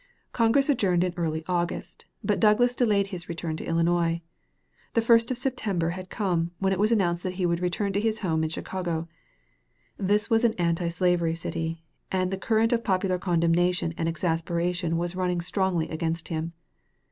Congress 0.33 0.67
adjourned 0.67 1.13
early 1.15 1.41
in 1.41 1.45
August, 1.47 2.05
but 2.23 2.39
Douglas 2.39 2.75
delayed 2.75 3.05
his 3.13 3.29
return 3.29 3.55
to 3.57 3.63
Illinois. 3.65 4.19
The 4.95 5.01
1st 5.01 5.29
of 5.29 5.37
September 5.37 5.91
had 5.91 6.09
come, 6.09 6.49
when 6.57 6.73
it 6.73 6.79
was 6.79 6.91
announced 6.91 7.23
he 7.23 7.45
would 7.45 7.59
return 7.59 7.93
to 7.93 8.01
his 8.01 8.21
home 8.21 8.41
in 8.43 8.49
Chicago. 8.49 9.07
This 9.99 10.27
was 10.27 10.43
an 10.43 10.55
anti 10.57 10.87
slavery 10.87 11.35
city, 11.35 11.83
and 12.11 12.31
the 12.31 12.37
current 12.39 12.73
of 12.73 12.83
popular 12.83 13.19
condemnation 13.19 13.93
and 13.95 14.09
exasperation 14.09 14.97
was 14.97 15.15
running 15.15 15.39
strongly 15.39 15.87
against 15.89 16.29
him. 16.29 16.53